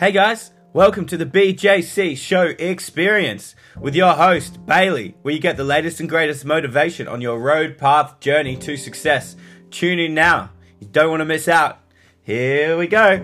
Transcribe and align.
Hey 0.00 0.12
guys, 0.12 0.50
welcome 0.72 1.04
to 1.08 1.18
the 1.18 1.26
BJC 1.26 2.16
Show 2.16 2.54
Experience 2.58 3.54
with 3.78 3.94
your 3.94 4.14
host, 4.14 4.64
Bailey, 4.64 5.14
where 5.20 5.34
you 5.34 5.40
get 5.40 5.58
the 5.58 5.62
latest 5.62 6.00
and 6.00 6.08
greatest 6.08 6.42
motivation 6.46 7.06
on 7.06 7.20
your 7.20 7.38
road 7.38 7.76
path 7.76 8.18
journey 8.18 8.56
to 8.56 8.78
success. 8.78 9.36
Tune 9.70 9.98
in 9.98 10.14
now. 10.14 10.52
You 10.80 10.86
don't 10.86 11.10
want 11.10 11.20
to 11.20 11.26
miss 11.26 11.48
out. 11.48 11.80
Here 12.22 12.78
we 12.78 12.86
go. 12.86 13.18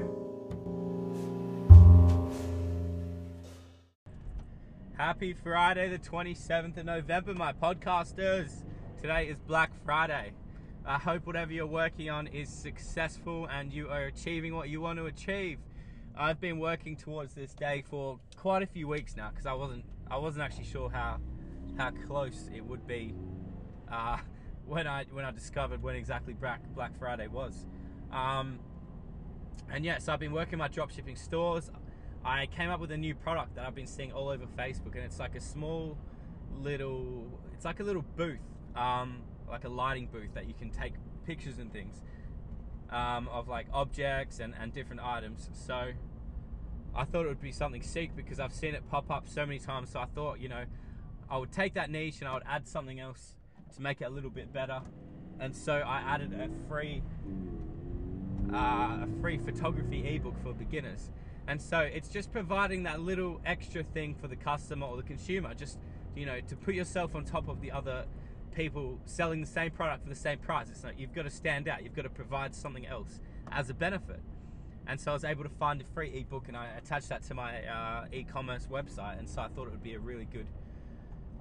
Happy 4.99 5.33
Friday, 5.33 5.89
the 5.89 5.99
27th 5.99 6.77
of 6.77 6.85
November, 6.85 7.33
my 7.33 7.55
podcasters. 7.55 8.53
Today 9.01 9.29
is 9.29 9.39
Black 9.39 9.71
Friday. 9.83 10.33
I 10.85 10.99
hope 10.99 11.27
whatever 11.27 11.55
you're 11.55 11.67
working 11.67 12.11
on 12.11 12.27
is 12.27 12.51
successful 12.51 13.49
and 13.51 13.73
you 13.73 13.89
are 13.89 14.03
achieving 14.03 14.55
what 14.55 14.69
you 14.69 14.83
want 14.83 14.99
to 14.99 15.07
achieve. 15.07 15.59
I've 16.19 16.41
been 16.41 16.59
working 16.59 16.97
towards 16.97 17.35
this 17.35 17.53
day 17.53 17.85
for 17.91 18.19
quite 18.37 18.63
a 18.63 18.67
few 18.67 18.89
weeks 18.89 19.17
now 19.17 19.29
because 19.29 19.45
I 19.45 19.53
wasn't 19.53 19.85
I 20.11 20.17
wasn't 20.17 20.45
actually 20.45 20.65
sure 20.65 20.89
how 20.89 21.19
how 21.77 21.91
close 21.91 22.49
it 22.55 22.65
would 22.65 22.87
be 22.87 23.15
uh, 23.93 24.17
when 24.67 24.87
I 24.87 25.05
when 25.13 25.27
I 25.27 25.31
discovered 25.31 25.83
when 25.83 25.95
exactly 25.95 26.33
Black 26.33 26.61
Black 26.75 26.97
Friday 26.99 27.27
was. 27.27 27.67
Um, 28.11 28.61
and 29.71 29.85
yeah, 29.85 29.99
so 29.99 30.13
I've 30.13 30.21
been 30.21 30.33
working 30.33 30.59
my 30.59 30.69
dropshipping 30.69 31.19
stores. 31.19 31.71
I 32.25 32.47
came 32.47 32.71
up 32.71 32.81
with 32.81 32.93
a 32.93 32.97
new 32.97 33.15
product 33.15 33.55
that 33.57 33.67
I've 33.67 33.75
been 33.75 33.87
seeing 33.87 34.13
all 34.13 34.29
over 34.29 34.47
Facebook, 34.59 34.95
and 34.95 35.05
it's 35.05 35.19
like 35.19 35.35
a 35.35 35.41
small 35.41 35.99
little 36.63 37.27
it's 37.53 37.67
like 37.67 37.81
a 37.81 37.85
little 37.85 38.05
booth, 38.17 38.39
um, 38.75 39.23
like 39.51 39.65
a 39.65 39.69
lighting 39.69 40.09
booth 40.11 40.33
that 40.33 40.49
you 40.49 40.55
can 40.55 40.71
take 40.71 40.95
pictures 41.27 41.59
and 41.59 41.71
things 41.71 42.03
um, 42.91 43.29
of 43.29 43.49
like 43.49 43.67
objects 43.73 44.39
and, 44.41 44.55
and 44.59 44.73
different 44.73 45.03
items. 45.03 45.51
So 45.53 45.93
I 46.97 47.05
thought 47.05 47.27
it 47.27 47.29
would 47.29 47.41
be 47.41 47.53
something 47.53 47.83
sick 47.83 48.17
because 48.17 48.41
I've 48.41 48.55
seen 48.55 48.75
it 48.75 48.89
pop 48.91 49.11
up 49.11 49.29
so 49.29 49.45
many 49.45 49.59
times. 49.59 49.91
So 49.91 50.01
I 50.01 50.07
thought, 50.07 50.41
you 50.41 50.49
know, 50.49 50.65
I 51.29 51.37
would 51.37 51.53
take 51.53 51.75
that 51.75 51.91
niche 51.91 52.21
and 52.21 52.29
I 52.29 52.35
would 52.35 52.45
add 52.47 52.67
something 52.67 52.99
else 53.01 53.35
to 53.75 53.83
make 53.83 54.01
it 54.01 54.05
a 54.05 54.11
little 54.11 54.31
bit 54.31 54.53
better. 54.53 54.81
And 55.39 55.55
so 55.55 55.75
I 55.75 55.99
added 55.99 56.33
a 56.33 56.49
free, 56.69 57.03
uh, 58.53 58.57
a 59.03 59.09
free 59.21 59.39
photography 59.39 60.17
ebook 60.17 60.35
for 60.43 60.55
beginners. 60.55 61.11
And 61.47 61.61
so 61.61 61.81
it's 61.81 62.09
just 62.09 62.33
providing 62.33 62.85
that 62.85 63.01
little 63.01 63.41
extra 63.45 63.85
thing 63.85 64.15
for 64.15 64.27
the 64.29 64.37
customer 64.37 64.87
or 64.87 64.97
the 64.97 65.03
consumer, 65.03 65.55
just 65.55 65.79
you 66.17 66.27
know, 66.27 66.41
to 66.49 66.57
put 66.57 66.75
yourself 66.75 67.15
on 67.15 67.25
top 67.25 67.49
of 67.49 67.61
the 67.61 67.71
other 67.71 68.07
people 68.55 68.99
selling 69.05 69.43
the 69.43 69.47
same 69.47 69.71
product 69.71 70.03
for 70.03 70.09
the 70.09 70.15
same 70.15 70.39
price. 70.39 70.71
It's 70.71 70.83
not, 70.83 70.99
you've 70.99 71.15
got 71.15 71.25
to 71.25 71.31
stand 71.31 71.69
out. 71.69 71.85
You've 71.85 71.95
got 71.95 72.03
to 72.03 72.11
provide 72.11 72.55
something 72.55 72.87
else 72.87 73.21
as 73.53 73.69
a 73.69 73.75
benefit. 73.75 74.21
And 74.87 75.01
so 75.01 75.11
I 75.11 75.15
was 75.15 75.25
able 75.25 75.43
to 75.43 75.51
find 75.51 75.81
a 75.81 75.85
free 75.85 76.11
ebook 76.11 76.49
and 76.49 76.57
I 76.57 76.69
attached 76.79 77.09
that 77.09 77.23
to 77.25 77.35
my 77.35 77.65
uh, 77.65 78.05
e-commerce 78.13 78.69
website. 78.71 79.19
And 79.19 79.29
so 79.29 79.43
I 79.43 79.49
thought 79.49 79.67
it 79.67 79.71
would 79.71 79.83
be 79.83 79.95
a 79.95 79.99
really 79.99 80.27
good, 80.27 80.47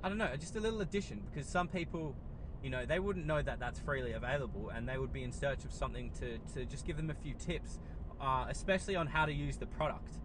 I 0.04 0.10
don't 0.10 0.18
know, 0.18 0.36
just 0.38 0.56
a 0.56 0.60
little 0.60 0.82
addition 0.82 1.22
because 1.32 1.48
some 1.48 1.68
people, 1.68 2.16
you 2.64 2.70
know, 2.70 2.86
they 2.86 3.00
wouldn't 3.00 3.26
know 3.26 3.42
that 3.42 3.60
that's 3.60 3.80
freely 3.80 4.14
available 4.14 4.70
and 4.70 4.90
they 4.90 4.98
would 4.98 5.14
be 5.14 5.24
in 5.24 5.32
search 5.32 5.64
of 5.64 5.72
something 5.72 6.12
to, 6.20 6.38
to 6.54 6.66
just 6.66 6.86
give 6.86 6.98
them 6.98 7.10
a 7.10 7.14
few 7.14 7.34
tips, 7.34 7.80
uh, 8.20 8.46
especially 8.50 8.96
on 8.96 9.08
how 9.08 9.26
to 9.26 9.34
use 9.34 9.58
the 9.58 9.68
product 9.68 10.18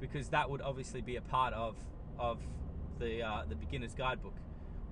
because 0.00 0.28
that 0.28 0.48
would 0.48 0.62
obviously 0.62 1.00
be 1.00 1.16
a 1.16 1.22
part 1.22 1.52
of, 1.54 1.76
of 2.18 2.38
the, 2.98 3.22
uh, 3.22 3.42
the 3.48 3.56
beginner's 3.56 3.94
guidebook 3.94 4.34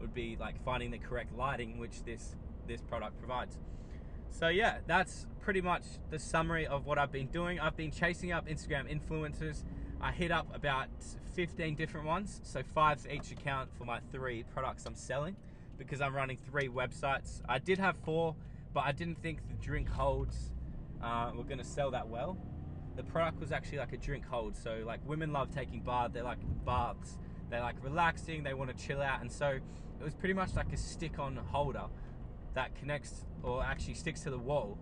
would 0.01 0.15
be 0.15 0.37
like 0.39 0.63
finding 0.65 0.91
the 0.91 0.99
correct 0.99 1.37
lighting 1.37 1.79
which 1.79 2.03
this 2.05 2.37
this 2.69 2.81
product 2.83 3.19
provides. 3.19 3.57
So 4.31 4.49
yeah, 4.49 4.79
that's 4.87 5.27
pretty 5.41 5.61
much 5.61 5.83
the 6.11 6.19
summary 6.19 6.67
of 6.67 6.87
what 6.87 6.99
I've 6.99 7.13
been 7.13 7.29
doing. 7.29 7.59
I've 7.59 7.77
been 7.77 7.91
chasing 7.91 8.33
up 8.33 8.49
Instagram 8.49 8.87
influencers. 8.89 9.65
I 10.01 10.13
hit 10.13 10.31
up 10.31 10.55
about 10.55 10.89
15 11.35 11.75
different 11.75 12.07
ones, 12.07 12.41
so 12.45 12.63
five 12.63 13.01
for 13.01 13.09
each 13.09 13.33
account 13.33 13.71
for 13.77 13.85
my 13.85 14.01
three 14.13 14.45
products 14.55 14.85
I'm 14.87 14.95
selling 14.95 15.37
because 15.79 16.01
I'm 16.01 16.15
running 16.15 16.37
three 16.37 16.69
websites. 16.69 17.41
I 17.49 17.59
did 17.59 17.79
have 17.79 17.97
four, 17.97 18.35
but 18.75 18.85
I 18.85 18.93
didn't 18.93 19.23
think 19.23 19.47
the 19.49 19.55
drink 19.55 19.89
holds 19.89 20.53
uh, 21.03 21.31
were 21.35 21.45
to 21.45 21.65
sell 21.65 21.91
that 21.93 22.09
well. 22.09 22.37
The 22.97 23.05
product 23.05 23.41
was 23.41 23.53
actually 23.53 23.79
like 23.79 23.93
a 23.93 23.97
drink 23.97 24.27
hold, 24.27 24.57
so 24.57 24.83
like 24.85 25.01
women 25.07 25.33
love 25.33 25.55
taking 25.55 25.81
baths, 25.81 26.13
they 26.13 26.23
like 26.23 26.39
baths, 26.65 27.19
they 27.49 27.61
like 27.61 27.77
relaxing, 27.83 28.43
they 28.43 28.55
want 28.55 28.77
to 28.77 28.87
chill 28.87 29.01
out, 29.01 29.21
and 29.21 29.31
so 29.31 29.49
it 30.01 30.05
was 30.05 30.15
pretty 30.15 30.35
much 30.35 30.55
like 30.55 30.73
a 30.73 30.77
stick-on 30.77 31.37
holder 31.37 31.85
that 32.55 32.75
connects 32.77 33.25
or 33.43 33.63
actually 33.63 33.95
sticks 33.95 34.21
to 34.23 34.31
the 34.31 34.39
wall. 34.39 34.79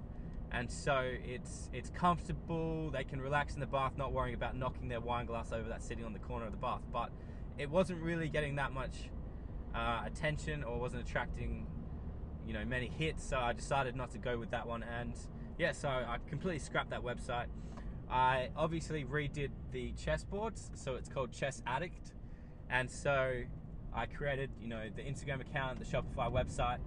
And 0.53 0.71
so 0.71 1.03
it's 1.25 1.69
it's 1.73 1.91
comfortable. 1.91 2.91
They 2.91 3.05
can 3.05 3.21
relax 3.21 3.55
in 3.55 3.61
the 3.61 3.67
bath 3.67 3.93
not 3.97 4.13
worrying 4.13 4.35
about 4.35 4.57
knocking 4.57 4.89
their 4.89 5.01
wine 5.01 5.27
glass 5.27 5.53
over 5.53 5.69
that's 5.69 5.87
sitting 5.87 6.05
on 6.05 6.13
the 6.13 6.19
corner 6.19 6.47
of 6.47 6.53
the 6.53 6.59
bath. 6.59 6.83
But 6.93 7.11
it 7.59 7.69
wasn't 7.69 8.01
really 8.03 8.29
getting 8.29 8.57
that 8.57 8.73
much 8.73 9.11
uh, 9.75 10.03
attention 10.05 10.63
or 10.63 10.79
wasn't 10.79 11.03
attracting 11.03 11.67
you 12.47 12.53
know 12.53 12.65
many 12.65 12.89
hits. 12.89 13.25
So 13.25 13.37
i 13.39 13.53
decided 13.53 13.97
not 13.97 14.11
to 14.13 14.19
go 14.19 14.39
with 14.39 14.51
that 14.51 14.67
one. 14.67 14.85
And 14.85 15.15
yeah 15.59 15.73
so 15.73 15.89
i 15.89 16.19
completely 16.29 16.61
scrapped 16.61 16.91
that 16.91 17.03
website. 17.03 17.47
I 18.09 18.51
obviously 18.57 19.05
redid 19.05 19.51
the 19.73 19.93
chessboards. 19.93 20.71
So 20.75 20.95
it's 20.95 21.09
called 21.09 21.33
chess 21.33 21.61
addict. 21.67 22.13
And 22.71 22.91
so 22.91 23.43
I 23.93 24.07
created, 24.07 24.51
you 24.61 24.69
know, 24.69 24.85
the 24.95 25.03
Instagram 25.03 25.41
account, 25.41 25.79
the 25.79 25.85
Shopify 25.85 26.31
website, 26.31 26.79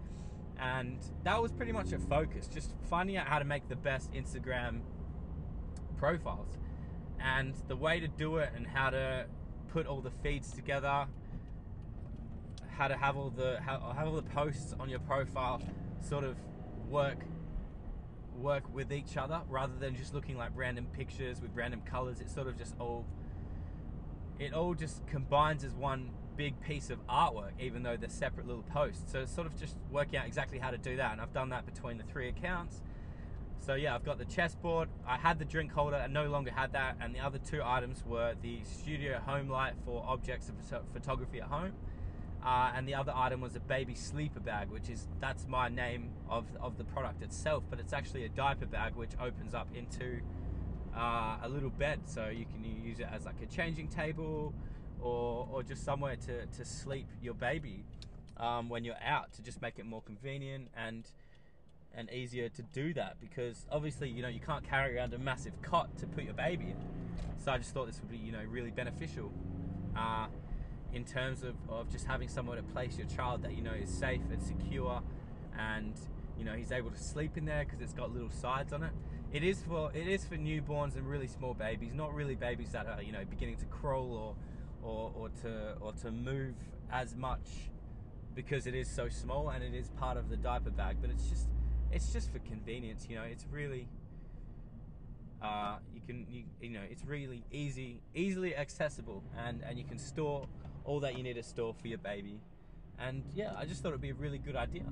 and 0.61 0.97
that 1.23 1.41
was 1.41 1.51
pretty 1.51 1.71
much 1.71 1.91
a 1.93 1.99
focus, 1.99 2.47
just 2.47 2.73
finding 2.89 3.17
out 3.17 3.27
how 3.27 3.39
to 3.39 3.45
make 3.45 3.69
the 3.69 3.75
best 3.75 4.11
Instagram 4.13 4.81
profiles. 5.97 6.57
And 7.19 7.53
the 7.67 7.75
way 7.75 7.99
to 7.99 8.07
do 8.07 8.37
it 8.37 8.49
and 8.55 8.65
how 8.65 8.89
to 8.89 9.25
put 9.69 9.87
all 9.87 10.01
the 10.01 10.11
feeds 10.23 10.51
together, 10.51 11.07
how 12.69 12.87
to 12.87 12.95
have 12.95 13.17
all 13.17 13.29
the 13.29 13.59
how, 13.61 13.93
have 13.95 14.07
all 14.07 14.15
the 14.15 14.21
posts 14.21 14.73
on 14.79 14.89
your 14.89 14.99
profile 14.99 15.61
sort 16.01 16.23
of 16.23 16.37
work 16.89 17.19
work 18.37 18.73
with 18.73 18.93
each 18.93 19.17
other 19.17 19.41
rather 19.49 19.73
than 19.79 19.95
just 19.95 20.13
looking 20.13 20.37
like 20.37 20.51
random 20.55 20.87
pictures 20.93 21.41
with 21.41 21.51
random 21.53 21.81
colors. 21.81 22.21
It 22.21 22.29
sort 22.29 22.47
of 22.47 22.57
just 22.57 22.73
all 22.79 23.05
it 24.39 24.53
all 24.53 24.73
just 24.73 25.05
combines 25.07 25.63
as 25.63 25.73
one 25.73 26.11
big 26.39 26.57
piece 26.61 26.89
of 26.89 27.05
artwork, 27.07 27.51
even 27.59 27.83
though 27.83 27.97
they're 27.97 28.09
separate 28.09 28.47
little 28.47 28.63
posts. 28.63 29.11
So 29.11 29.25
sort 29.25 29.45
of 29.45 29.59
just 29.59 29.75
working 29.91 30.17
out 30.17 30.25
exactly 30.25 30.57
how 30.57 30.71
to 30.71 30.77
do 30.77 30.95
that, 30.95 31.11
and 31.11 31.19
I've 31.19 31.33
done 31.33 31.49
that 31.49 31.65
between 31.65 31.97
the 31.97 32.05
three 32.05 32.29
accounts. 32.29 32.81
So 33.57 33.73
yeah, 33.75 33.93
I've 33.93 34.05
got 34.05 34.19
the 34.19 34.25
chessboard. 34.25 34.87
I 35.05 35.17
had 35.17 35.37
the 35.37 35.43
drink 35.43 35.73
holder. 35.73 35.97
I 35.97 36.07
no 36.07 36.29
longer 36.29 36.49
had 36.49 36.71
that, 36.71 36.95
and 37.01 37.13
the 37.13 37.19
other 37.19 37.39
two 37.39 37.59
items 37.61 38.05
were 38.05 38.35
the 38.41 38.59
studio 38.63 39.19
home 39.19 39.49
light 39.49 39.73
for 39.83 40.01
objects 40.07 40.47
of 40.47 40.55
photography 40.93 41.41
at 41.41 41.49
home, 41.49 41.73
uh, 42.41 42.71
and 42.73 42.87
the 42.87 42.95
other 42.95 43.11
item 43.13 43.41
was 43.41 43.57
a 43.57 43.59
baby 43.59 43.93
sleeper 43.93 44.39
bag, 44.39 44.69
which 44.69 44.89
is 44.89 45.09
that's 45.19 45.45
my 45.45 45.67
name 45.67 46.09
of 46.29 46.45
of 46.61 46.77
the 46.77 46.85
product 46.85 47.21
itself, 47.21 47.65
but 47.69 47.81
it's 47.81 47.91
actually 47.91 48.23
a 48.23 48.29
diaper 48.29 48.65
bag 48.65 48.95
which 48.95 49.11
opens 49.21 49.53
up 49.53 49.67
into 49.75 50.21
uh, 50.95 51.35
a 51.43 51.49
little 51.49 51.69
bed, 51.69 51.99
so 52.05 52.29
you 52.29 52.45
can 52.45 52.63
use 52.81 53.01
it 53.01 53.07
as 53.11 53.25
like 53.25 53.41
a 53.43 53.45
changing 53.45 53.89
table 53.89 54.53
or, 55.01 55.47
or 55.51 55.63
just 55.63 55.83
somewhere 55.83 56.15
to, 56.15 56.45
to 56.45 56.65
sleep 56.65 57.07
your 57.21 57.33
baby 57.33 57.83
um, 58.37 58.69
when 58.69 58.83
you're 58.83 59.01
out 59.05 59.31
to 59.33 59.41
just 59.41 59.61
make 59.61 59.79
it 59.79 59.85
more 59.85 60.01
convenient 60.01 60.69
and 60.75 61.05
and 61.95 62.09
easier 62.11 62.49
to 62.49 62.61
do 62.61 62.93
that. 62.93 63.17
Because 63.19 63.65
obviously 63.71 64.09
you 64.09 64.21
know 64.21 64.27
you 64.27 64.39
can't 64.39 64.63
carry 64.63 64.97
around 64.97 65.13
a 65.13 65.17
massive 65.17 65.59
cot 65.61 65.95
to 65.97 66.07
put 66.07 66.23
your 66.23 66.33
baby 66.33 66.65
in. 66.65 66.77
So 67.43 67.51
I 67.51 67.57
just 67.57 67.73
thought 67.73 67.87
this 67.87 67.99
would 67.99 68.11
be 68.11 68.17
you 68.17 68.31
know 68.31 68.43
really 68.49 68.71
beneficial 68.71 69.31
uh, 69.95 70.27
in 70.93 71.05
terms 71.05 71.43
of, 71.43 71.55
of 71.69 71.91
just 71.91 72.05
having 72.05 72.27
somewhere 72.27 72.57
to 72.57 72.63
place 72.63 72.97
your 72.97 73.07
child 73.07 73.43
that 73.43 73.55
you 73.55 73.61
know 73.61 73.73
is 73.73 73.89
safe 73.89 74.21
and 74.31 74.41
secure 74.41 75.01
and 75.57 75.93
you 76.37 76.45
know 76.45 76.53
he's 76.53 76.71
able 76.71 76.89
to 76.89 76.99
sleep 76.99 77.37
in 77.37 77.45
there 77.45 77.65
because 77.65 77.81
it's 77.81 77.93
got 77.93 78.13
little 78.13 78.29
sides 78.29 78.73
on 78.73 78.83
it. 78.83 78.91
It 79.31 79.43
is 79.43 79.61
for 79.61 79.91
it 79.93 80.07
is 80.07 80.25
for 80.25 80.35
newborns 80.35 80.95
and 80.95 81.07
really 81.07 81.27
small 81.27 81.53
babies 81.53 81.93
not 81.93 82.13
really 82.13 82.35
babies 82.35 82.71
that 82.71 82.87
are 82.87 83.01
you 83.01 83.11
know 83.11 83.23
beginning 83.29 83.57
to 83.57 83.65
crawl 83.65 84.13
or 84.13 84.35
or, 84.83 85.11
or 85.15 85.29
to 85.41 85.75
or 85.81 85.93
to 85.93 86.11
move 86.11 86.55
as 86.91 87.15
much 87.15 87.47
because 88.35 88.67
it 88.67 88.75
is 88.75 88.89
so 88.89 89.09
small 89.09 89.49
and 89.49 89.63
it 89.63 89.73
is 89.73 89.89
part 89.99 90.17
of 90.17 90.29
the 90.29 90.37
diaper 90.37 90.69
bag 90.69 90.97
but 91.01 91.09
it's 91.09 91.27
just 91.29 91.47
it's 91.91 92.11
just 92.13 92.31
for 92.31 92.39
convenience 92.39 93.07
you 93.09 93.15
know 93.15 93.23
it's 93.23 93.45
really 93.51 93.87
uh, 95.41 95.77
you 95.93 96.01
can 96.05 96.25
you, 96.29 96.43
you 96.61 96.69
know 96.69 96.81
it's 96.89 97.05
really 97.05 97.43
easy 97.51 98.01
easily 98.13 98.55
accessible 98.55 99.23
and 99.45 99.61
and 99.63 99.77
you 99.77 99.85
can 99.85 99.97
store 99.97 100.47
all 100.85 100.99
that 100.99 101.17
you 101.17 101.23
need 101.23 101.35
to 101.35 101.43
store 101.43 101.73
for 101.73 101.87
your 101.87 101.97
baby. 101.97 102.39
And 102.99 103.23
yeah 103.33 103.53
I 103.57 103.65
just 103.65 103.81
thought 103.81 103.89
it'd 103.89 104.01
be 104.01 104.09
a 104.09 104.15
really 104.15 104.37
good 104.37 104.55
idea. 104.55 104.83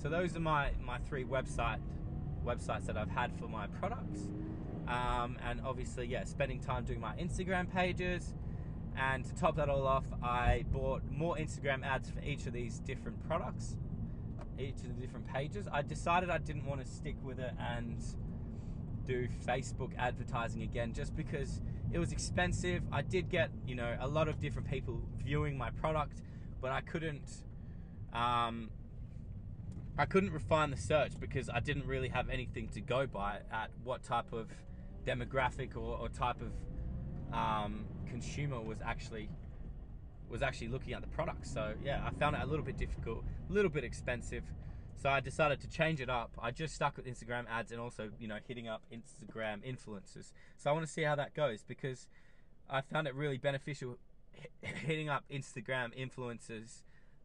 So 0.00 0.08
those 0.08 0.36
are 0.36 0.40
my 0.40 0.70
my 0.80 0.98
three 0.98 1.24
website 1.24 1.80
websites 2.44 2.86
that 2.86 2.96
I've 2.96 3.10
had 3.10 3.32
for 3.38 3.48
my 3.48 3.66
products. 3.66 4.20
Um, 4.86 5.36
and 5.44 5.60
obviously 5.64 6.06
yeah 6.06 6.24
spending 6.24 6.60
time 6.60 6.84
doing 6.84 7.00
my 7.00 7.14
Instagram 7.16 7.72
pages 7.72 8.34
and 8.96 9.24
to 9.24 9.34
top 9.34 9.56
that 9.56 9.68
all 9.68 9.86
off, 9.86 10.06
I 10.22 10.64
bought 10.70 11.02
more 11.10 11.36
Instagram 11.36 11.84
ads 11.84 12.10
for 12.10 12.20
each 12.20 12.46
of 12.46 12.52
these 12.52 12.78
different 12.80 13.26
products, 13.26 13.76
each 14.58 14.76
of 14.76 14.94
the 14.94 15.00
different 15.00 15.26
pages. 15.26 15.68
I 15.70 15.82
decided 15.82 16.30
I 16.30 16.38
didn't 16.38 16.66
want 16.66 16.84
to 16.84 16.86
stick 16.86 17.16
with 17.22 17.38
it 17.38 17.52
and 17.58 18.02
do 19.04 19.28
Facebook 19.46 19.92
advertising 19.98 20.62
again 20.62 20.92
just 20.92 21.14
because 21.14 21.60
it 21.92 21.98
was 21.98 22.12
expensive. 22.12 22.82
I 22.90 23.02
did 23.02 23.28
get, 23.28 23.50
you 23.66 23.74
know, 23.74 23.96
a 24.00 24.08
lot 24.08 24.28
of 24.28 24.40
different 24.40 24.68
people 24.68 25.00
viewing 25.22 25.56
my 25.56 25.70
product, 25.70 26.22
but 26.60 26.72
I 26.72 26.80
couldn't 26.80 27.44
um, 28.12 28.70
I 29.98 30.04
couldn't 30.04 30.32
refine 30.32 30.70
the 30.70 30.76
search 30.76 31.12
because 31.18 31.48
I 31.48 31.60
didn't 31.60 31.86
really 31.86 32.08
have 32.08 32.28
anything 32.28 32.68
to 32.68 32.80
go 32.80 33.06
by 33.06 33.38
at 33.52 33.70
what 33.82 34.02
type 34.02 34.32
of 34.32 34.48
demographic 35.06 35.76
or, 35.76 35.98
or 35.98 36.08
type 36.08 36.36
of 36.42 36.52
um, 37.32 37.86
consumer 38.06 38.60
was 38.60 38.78
actually 38.84 39.28
was 40.28 40.42
actually 40.42 40.68
looking 40.68 40.92
at 40.92 41.02
the 41.02 41.08
product. 41.08 41.46
So 41.46 41.74
yeah, 41.84 42.02
I 42.04 42.10
found 42.18 42.34
it 42.36 42.42
a 42.42 42.46
little 42.46 42.64
bit 42.64 42.76
difficult, 42.76 43.24
a 43.48 43.52
little 43.52 43.70
bit 43.70 43.84
expensive. 43.84 44.42
So 45.00 45.10
I 45.10 45.20
decided 45.20 45.60
to 45.60 45.68
change 45.68 46.00
it 46.00 46.08
up. 46.08 46.32
I 46.42 46.50
just 46.50 46.74
stuck 46.74 46.96
with 46.96 47.06
Instagram 47.06 47.44
ads 47.50 47.70
and 47.70 47.80
also, 47.80 48.10
you 48.18 48.26
know, 48.26 48.38
hitting 48.48 48.66
up 48.66 48.82
Instagram 48.92 49.62
influencers. 49.62 50.32
So 50.56 50.70
I 50.70 50.72
want 50.72 50.86
to 50.86 50.92
see 50.92 51.02
how 51.02 51.14
that 51.16 51.34
goes 51.34 51.62
because 51.62 52.08
I 52.68 52.80
found 52.80 53.06
it 53.06 53.14
really 53.14 53.36
beneficial 53.36 53.98
hitting 54.62 55.08
up 55.08 55.24
Instagram 55.30 55.90
influencers 55.96 56.82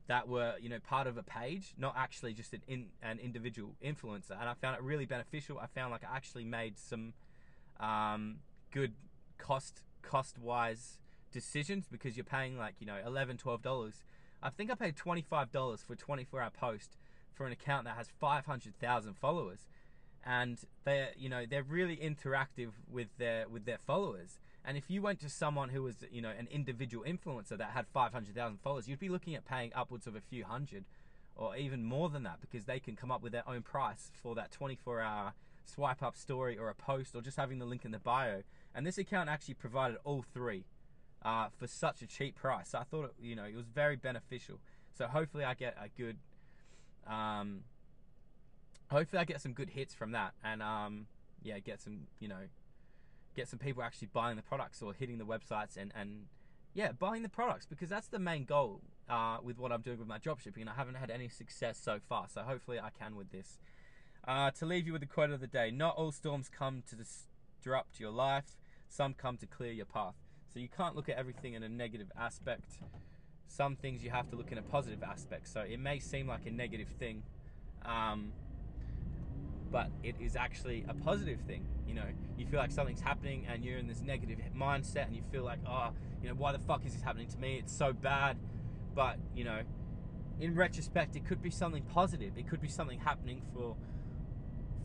that 0.07 0.27
were 0.27 0.55
you 0.59 0.67
know 0.69 0.79
part 0.79 1.07
of 1.07 1.17
a 1.17 1.23
page, 1.23 1.73
not 1.77 1.95
actually 1.97 2.33
just 2.33 2.53
an 2.53 2.61
in, 2.67 2.87
an 3.01 3.19
individual 3.19 3.75
influencer. 3.83 4.31
And 4.39 4.49
I 4.49 4.53
found 4.55 4.75
it 4.75 4.83
really 4.83 5.05
beneficial. 5.05 5.57
I 5.59 5.67
found 5.67 5.91
like 5.91 6.03
I 6.03 6.15
actually 6.15 6.45
made 6.45 6.77
some 6.77 7.13
um, 7.79 8.37
good 8.71 8.93
cost 9.37 9.81
cost 10.01 10.37
wise 10.37 10.99
decisions 11.31 11.87
because 11.89 12.17
you're 12.17 12.23
paying 12.23 12.57
like 12.57 12.75
you 12.79 12.85
know 12.85 12.97
11 13.05 13.37
12 13.37 13.61
dollars. 13.61 14.03
I 14.43 14.49
think 14.49 14.71
i 14.71 14.75
paid 14.75 14.95
25 14.95 15.51
dollars 15.51 15.83
for 15.83 15.93
a 15.93 15.97
24 15.97 16.41
hour 16.41 16.49
post 16.49 16.97
for 17.33 17.45
an 17.45 17.51
account 17.51 17.85
that 17.85 17.95
has 17.95 18.07
500000 18.19 19.13
followers. 19.15 19.67
And 20.23 20.59
they're 20.83 21.09
you 21.17 21.29
know 21.29 21.45
they're 21.49 21.63
really 21.63 21.97
interactive 21.97 22.71
with 22.89 23.07
their 23.17 23.47
with 23.47 23.65
their 23.65 23.79
followers. 23.79 24.39
And 24.63 24.77
if 24.77 24.89
you 24.89 25.01
went 25.01 25.19
to 25.21 25.29
someone 25.29 25.69
who 25.69 25.81
was, 25.81 25.95
you 26.11 26.21
know, 26.21 26.29
an 26.29 26.47
individual 26.51 27.03
influencer 27.03 27.57
that 27.57 27.71
had 27.71 27.87
500,000 27.87 28.59
followers, 28.59 28.87
you'd 28.87 28.99
be 28.99 29.09
looking 29.09 29.33
at 29.33 29.43
paying 29.43 29.71
upwards 29.73 30.05
of 30.05 30.15
a 30.15 30.21
few 30.21 30.45
hundred 30.45 30.85
or 31.35 31.55
even 31.55 31.83
more 31.83 32.09
than 32.09 32.23
that 32.23 32.39
because 32.41 32.65
they 32.65 32.79
can 32.79 32.95
come 32.95 33.11
up 33.11 33.23
with 33.23 33.31
their 33.31 33.47
own 33.49 33.63
price 33.63 34.11
for 34.13 34.35
that 34.35 34.51
24 34.51 35.01
hour 35.01 35.33
swipe 35.65 36.03
up 36.03 36.15
story 36.15 36.57
or 36.57 36.69
a 36.69 36.75
post 36.75 37.15
or 37.15 37.21
just 37.21 37.37
having 37.37 37.59
the 37.59 37.65
link 37.65 37.85
in 37.85 37.91
the 37.91 37.99
bio. 37.99 38.43
And 38.73 38.85
this 38.85 38.97
account 38.97 39.29
actually 39.29 39.55
provided 39.55 39.97
all 40.03 40.23
three 40.33 40.65
uh, 41.23 41.47
for 41.57 41.67
such 41.67 42.01
a 42.01 42.07
cheap 42.07 42.35
price. 42.35 42.69
So 42.69 42.79
I 42.79 42.83
thought, 42.83 43.05
it, 43.05 43.13
you 43.21 43.35
know, 43.35 43.43
it 43.43 43.55
was 43.55 43.67
very 43.67 43.95
beneficial. 43.95 44.59
So 44.97 45.07
hopefully 45.07 45.43
I 45.43 45.53
get 45.53 45.77
a 45.81 45.89
good, 45.89 46.17
um, 47.07 47.61
hopefully 48.89 49.19
I 49.19 49.25
get 49.25 49.41
some 49.41 49.53
good 49.53 49.69
hits 49.69 49.93
from 49.93 50.11
that 50.11 50.33
and, 50.43 50.61
um, 50.61 51.07
yeah, 51.43 51.59
get 51.59 51.81
some, 51.81 52.01
you 52.19 52.27
know, 52.27 52.47
get 53.35 53.47
some 53.47 53.59
people 53.59 53.83
actually 53.83 54.09
buying 54.13 54.35
the 54.35 54.41
products 54.41 54.81
or 54.81 54.93
hitting 54.93 55.17
the 55.17 55.25
websites 55.25 55.77
and, 55.77 55.91
and 55.95 56.25
yeah, 56.73 56.91
buying 56.91 57.23
the 57.23 57.29
products 57.29 57.65
because 57.65 57.89
that's 57.89 58.07
the 58.07 58.19
main 58.19 58.45
goal 58.45 58.81
uh, 59.09 59.37
with 59.43 59.57
what 59.57 59.71
I'm 59.71 59.81
doing 59.81 59.99
with 59.99 60.07
my 60.07 60.19
dropshipping. 60.19 60.67
I 60.67 60.73
haven't 60.73 60.95
had 60.95 61.09
any 61.09 61.29
success 61.29 61.79
so 61.81 61.99
far, 62.07 62.27
so 62.33 62.41
hopefully 62.41 62.79
I 62.79 62.89
can 62.97 63.15
with 63.15 63.31
this. 63.31 63.59
Uh, 64.27 64.51
to 64.51 64.65
leave 64.65 64.85
you 64.85 64.93
with 64.93 65.01
the 65.01 65.07
quote 65.07 65.31
of 65.31 65.39
the 65.39 65.47
day 65.47 65.71
Not 65.71 65.95
all 65.95 66.11
storms 66.11 66.47
come 66.47 66.83
to 66.89 66.95
disrupt 66.95 67.99
your 67.99 68.11
life, 68.11 68.55
some 68.91 69.13
come 69.13 69.37
to 69.37 69.45
clear 69.45 69.71
your 69.71 69.85
path. 69.85 70.15
So 70.53 70.59
you 70.59 70.67
can't 70.67 70.95
look 70.95 71.07
at 71.07 71.17
everything 71.17 71.53
in 71.53 71.63
a 71.63 71.69
negative 71.69 72.11
aspect. 72.19 72.79
Some 73.47 73.75
things 73.75 74.03
you 74.03 74.09
have 74.09 74.29
to 74.31 74.35
look 74.35 74.51
in 74.51 74.57
a 74.57 74.61
positive 74.61 75.01
aspect. 75.01 75.47
So 75.47 75.61
it 75.61 75.79
may 75.79 75.99
seem 75.99 76.27
like 76.27 76.45
a 76.45 76.51
negative 76.51 76.89
thing. 76.99 77.23
Um, 77.85 78.33
but 79.71 79.89
it 80.03 80.15
is 80.19 80.35
actually 80.35 80.85
a 80.89 80.93
positive 80.93 81.39
thing. 81.47 81.65
You 81.87 81.93
know, 81.95 82.05
you 82.37 82.45
feel 82.45 82.59
like 82.59 82.71
something's 82.71 82.99
happening 82.99 83.47
and 83.49 83.63
you're 83.63 83.77
in 83.77 83.87
this 83.87 84.01
negative 84.01 84.39
mindset 84.55 85.07
and 85.07 85.15
you 85.15 85.23
feel 85.31 85.43
like, 85.43 85.59
oh, 85.65 85.91
you 86.21 86.27
know, 86.27 86.35
why 86.35 86.51
the 86.51 86.59
fuck 86.59 86.85
is 86.85 86.93
this 86.93 87.01
happening 87.01 87.27
to 87.29 87.37
me? 87.37 87.57
It's 87.57 87.75
so 87.75 87.93
bad. 87.93 88.37
But, 88.93 89.17
you 89.33 89.45
know, 89.45 89.61
in 90.41 90.53
retrospect, 90.53 91.15
it 91.15 91.25
could 91.25 91.41
be 91.41 91.49
something 91.49 91.83
positive. 91.83 92.37
It 92.37 92.49
could 92.49 92.61
be 92.61 92.67
something 92.67 92.99
happening 92.99 93.41
for 93.53 93.77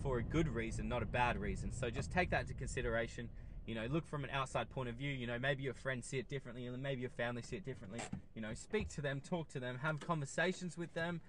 for 0.02 0.18
a 0.18 0.22
good 0.22 0.46
reason, 0.46 0.88
not 0.88 1.02
a 1.02 1.06
bad 1.06 1.36
reason. 1.36 1.72
So 1.72 1.90
just 1.90 2.12
take 2.12 2.30
that 2.30 2.42
into 2.42 2.54
consideration. 2.54 3.28
You 3.66 3.74
know, 3.74 3.86
look 3.90 4.06
from 4.06 4.24
an 4.24 4.30
outside 4.30 4.70
point 4.70 4.88
of 4.88 4.94
view. 4.94 5.10
You 5.10 5.26
know, 5.26 5.38
maybe 5.38 5.62
your 5.62 5.74
friends 5.74 6.06
see 6.06 6.18
it 6.18 6.28
differently, 6.28 6.66
and 6.66 6.82
maybe 6.82 7.00
your 7.00 7.10
family 7.10 7.42
see 7.42 7.56
it 7.56 7.64
differently. 7.64 8.00
You 8.34 8.42
know, 8.42 8.54
speak 8.54 8.88
to 8.90 9.00
them, 9.00 9.20
talk 9.20 9.48
to 9.50 9.60
them, 9.60 9.78
have 9.82 10.00
conversations 10.00 10.78
with 10.78 10.94
them, 10.94 11.20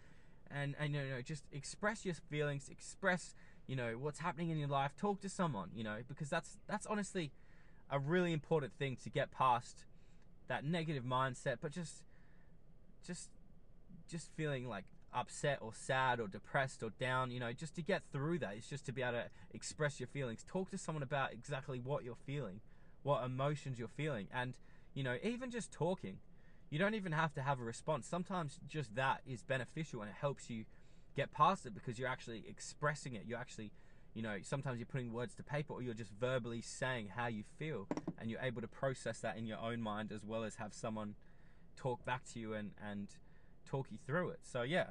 and 0.52 0.76
and 0.80 0.94
you 0.94 1.02
know, 1.02 1.22
just 1.22 1.44
express 1.52 2.06
your 2.06 2.16
feelings, 2.30 2.70
express 2.70 3.34
you 3.68 3.76
know 3.76 3.96
what's 4.00 4.20
happening 4.20 4.50
in 4.50 4.58
your 4.58 4.70
life 4.70 4.96
talk 4.98 5.22
to 5.22 5.30
someone 5.30 5.70
you 5.76 5.84
know 5.84 5.98
because 6.08 6.30
that's 6.30 6.58
that's 6.68 6.86
honestly 6.88 7.32
a 7.92 8.00
really 8.00 8.34
important 8.34 8.74
thing 8.74 8.96
to 8.96 9.10
get 9.10 9.30
past 9.30 9.84
that 10.48 10.64
negative 10.64 11.04
mindset 11.04 11.58
but 11.62 11.72
just 11.72 12.04
just 13.06 13.30
just 14.10 14.32
feeling 14.36 14.68
like 14.68 14.86
upset 15.14 15.60
or 15.62 15.74
sad 15.74 16.20
or 16.20 16.28
depressed 16.28 16.84
or 16.84 16.90
down 17.00 17.32
you 17.32 17.40
know 17.40 17.52
just 17.54 17.76
to 17.76 17.82
get 17.82 18.04
through 18.12 18.38
that 18.38 18.54
it's 18.56 18.70
just 18.70 18.86
to 18.86 18.92
be 18.92 19.02
able 19.02 19.14
to 19.14 19.26
express 19.54 20.00
your 20.00 20.08
feelings. 20.08 20.44
Talk 20.48 20.70
to 20.72 20.78
someone 20.78 21.04
about 21.04 21.34
exactly 21.34 21.80
what 21.80 22.04
you're 22.04 22.18
feeling 22.26 22.62
what 23.04 23.24
emotions 23.24 23.80
you're 23.80 23.88
feeling 23.88 24.28
and 24.34 24.58
you 24.94 25.04
know 25.04 25.18
even 25.24 25.50
just 25.50 25.72
talking. 25.72 26.18
You 26.70 26.80
don't 26.80 26.96
even 26.96 27.14
have 27.14 27.34
to 27.36 27.42
have 27.42 27.62
a 27.62 27.64
response. 27.64 28.08
Sometimes 28.08 28.60
just 28.68 28.96
that 28.96 29.22
is 29.26 29.42
beneficial 29.42 30.02
and 30.02 30.10
it 30.10 30.16
helps 30.20 30.50
you 30.50 30.66
get 31.16 31.32
past 31.32 31.66
it 31.66 31.74
because 31.74 31.98
you're 31.98 32.10
actually 32.10 32.44
expressing 32.48 33.16
it. 33.16 33.24
You're 33.26 33.40
actually, 33.40 33.72
you 34.14 34.22
know, 34.22 34.38
sometimes 34.44 34.78
you're 34.78 34.86
putting 34.86 35.14
words 35.14 35.34
to 35.36 35.44
paper 35.44 35.74
or 35.74 35.82
you're 35.82 35.94
just 35.94 36.12
verbally 36.12 36.62
saying 36.62 37.10
how 37.16 37.28
you 37.28 37.44
feel 37.58 37.88
and 38.20 38.30
you're 38.30 38.42
able 38.42 38.62
to 38.62 38.68
process 38.68 39.20
that 39.20 39.38
in 39.38 39.46
your 39.46 39.60
own 39.60 39.82
mind 39.82 40.12
as 40.12 40.26
well 40.26 40.44
as 40.44 40.56
have 40.56 40.74
someone 40.74 41.16
talk 41.78 42.04
back 42.06 42.24
to 42.34 42.40
you 42.40 42.54
and, 42.54 42.72
and 42.86 43.08
talk 43.70 43.88
you 43.92 43.98
through 44.06 44.30
it. 44.30 44.40
So, 44.44 44.62
yeah, 44.62 44.88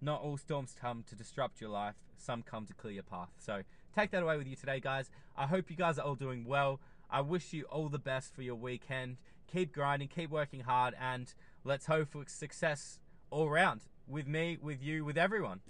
not 0.00 0.22
all 0.22 0.36
storms 0.36 0.74
come 0.78 1.04
to 1.08 1.14
disrupt 1.14 1.60
your 1.60 1.70
life, 1.70 1.94
some 2.16 2.42
come 2.42 2.66
to 2.66 2.74
clear 2.74 2.94
your 2.94 3.02
path. 3.02 3.30
So, 3.38 3.62
take 3.94 4.10
that 4.10 4.22
away 4.22 4.36
with 4.36 4.46
you 4.46 4.56
today, 4.56 4.80
guys. 4.80 5.10
I 5.36 5.46
hope 5.46 5.70
you 5.70 5.76
guys 5.76 5.98
are 5.98 6.06
all 6.06 6.14
doing 6.14 6.44
well. 6.44 6.80
I 7.10 7.20
wish 7.20 7.52
you 7.52 7.64
all 7.64 7.88
the 7.88 7.98
best 7.98 8.34
for 8.34 8.42
your 8.42 8.56
weekend. 8.56 9.16
Keep 9.52 9.72
grinding, 9.72 10.08
keep 10.08 10.30
working 10.30 10.60
hard, 10.60 10.94
and 11.00 11.32
let's 11.64 11.86
hope 11.86 12.08
for 12.08 12.24
success 12.26 12.98
all 13.30 13.46
around 13.46 13.82
with 14.08 14.26
me, 14.26 14.58
with 14.60 14.82
you, 14.82 15.04
with 15.04 15.16
everyone. 15.16 15.60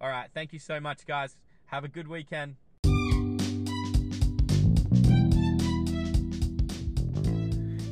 All 0.00 0.08
right. 0.08 0.28
Thank 0.32 0.52
you 0.52 0.58
so 0.58 0.80
much, 0.80 1.06
guys. 1.06 1.36
Have 1.66 1.84
a 1.84 1.88
good 1.88 2.08
weekend. 2.08 2.56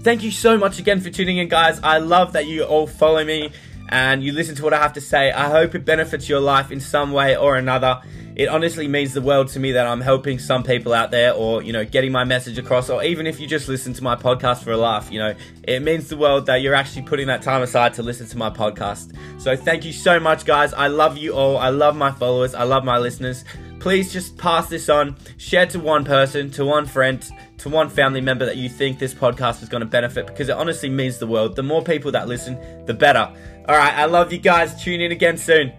Thank 0.03 0.23
you 0.23 0.31
so 0.31 0.57
much 0.57 0.79
again 0.79 1.01
for 1.01 1.11
tuning 1.11 1.39
in, 1.39 1.49
guys. 1.49 1.81
I 1.83 1.99
love 1.99 2.33
that 2.33 2.47
you 2.47 2.63
all 2.65 2.87
follow 2.87 3.25
me 3.25 3.53
and 3.89 4.23
you 4.23 4.33
listen 4.33 4.55
to 4.57 4.63
what 4.63 4.73
I 4.73 4.79
have 4.79 4.93
to 4.95 5.01
say. 5.01 5.33
I 5.33 5.51
hope 5.51 5.75
it 5.75 5.85
benefits 5.85 6.29
your 6.29 6.41
life 6.41 6.71
in 6.71 6.81
some 6.81 7.13
way 7.13 7.37
or 7.37 7.57
another 7.57 8.03
it 8.39 8.49
honestly 8.49 8.87
means 8.87 9.15
the 9.15 9.21
world 9.21 9.49
to 9.49 9.59
me 9.59 9.73
that 9.73 9.85
I'm 9.85 10.01
helping 10.01 10.39
some 10.39 10.63
people 10.63 10.95
out 10.95 11.11
there 11.11 11.35
or, 11.35 11.61
you 11.61 11.73
know, 11.73 11.85
getting 11.85 12.13
my 12.13 12.23
message 12.23 12.57
across, 12.57 12.89
or 12.89 13.03
even 13.03 13.27
if 13.27 13.41
you 13.41 13.49
just 13.49 13.69
listen 13.69 13.93
to 13.95 14.05
my 14.05 14.15
podcast 14.15 14.63
for 14.63 14.71
a 14.71 14.77
laugh, 14.77 15.11
you 15.11 15.19
know, 15.19 15.35
it 15.65 15.83
means 15.83 16.09
the 16.09 16.17
world 16.17 16.47
that 16.47 16.63
you're 16.63 16.77
actually 16.77 17.03
putting 17.03 17.27
that 17.27 17.43
time 17.43 17.63
aside 17.63 17.95
to 17.95 18.05
listen 18.05 18.29
to 18.29 18.39
my 18.39 18.49
podcast. 18.49 19.13
So 19.41 19.57
thank 19.57 19.85
you 19.85 19.93
so 19.93 20.21
much, 20.21 20.45
guys. 20.45 20.73
I 20.73 20.87
love 20.87 21.19
you 21.19 21.35
all. 21.35 21.59
I 21.59 21.71
love 21.71 21.97
my 21.97 22.13
followers. 22.13 22.55
I 22.55 22.63
love 22.63 22.85
my 22.85 22.99
listeners. 22.99 23.45
Please 23.81 24.13
just 24.13 24.39
pass 24.39 24.69
this 24.69 24.89
on, 24.89 25.17
share 25.37 25.67
to 25.67 25.81
one 25.81 26.05
person, 26.05 26.49
to 26.53 26.65
one 26.65 26.87
friend, 26.87 27.29
to 27.59 27.69
one 27.69 27.91
family 27.91 28.21
member 28.21 28.47
that 28.47 28.57
you 28.57 28.69
think 28.69 28.99
this 28.99 29.15
podcast 29.15 29.63
is 29.63 29.69
going 29.69 29.81
to 29.81 29.87
benefit 29.87 30.27
because 30.27 30.49
it 30.49 30.57
honestly 30.57 30.89
means 30.89 31.19
the 31.19 31.27
world. 31.27 31.57
The 31.57 31.63
more 31.63 31.83
people 31.83 32.13
that 32.13 32.29
listen, 32.29 32.59
the 32.87 32.95
better. 32.95 33.33
All 33.69 33.77
right, 33.77 33.95
I 33.95 34.07
love 34.07 34.33
you 34.33 34.39
guys. 34.39 34.83
Tune 34.83 35.01
in 35.01 35.13
again 35.13 35.37
soon. 35.37 35.73